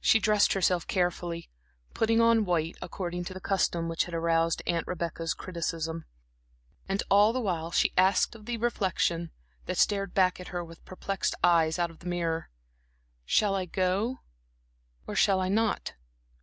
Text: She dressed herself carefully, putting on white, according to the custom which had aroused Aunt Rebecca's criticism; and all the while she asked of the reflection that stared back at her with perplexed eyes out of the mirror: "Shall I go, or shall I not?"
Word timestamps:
She 0.00 0.18
dressed 0.20 0.54
herself 0.54 0.86
carefully, 0.86 1.50
putting 1.92 2.18
on 2.18 2.46
white, 2.46 2.78
according 2.80 3.24
to 3.24 3.34
the 3.34 3.42
custom 3.42 3.90
which 3.90 4.04
had 4.04 4.14
aroused 4.14 4.62
Aunt 4.66 4.86
Rebecca's 4.86 5.34
criticism; 5.34 6.06
and 6.88 7.02
all 7.10 7.34
the 7.34 7.42
while 7.42 7.70
she 7.70 7.92
asked 7.94 8.34
of 8.34 8.46
the 8.46 8.56
reflection 8.56 9.32
that 9.66 9.76
stared 9.76 10.14
back 10.14 10.40
at 10.40 10.48
her 10.48 10.64
with 10.64 10.82
perplexed 10.86 11.34
eyes 11.44 11.78
out 11.78 11.90
of 11.90 11.98
the 11.98 12.06
mirror: 12.08 12.48
"Shall 13.26 13.54
I 13.54 13.66
go, 13.66 14.20
or 15.06 15.14
shall 15.14 15.40
I 15.42 15.50
not?" 15.50 15.92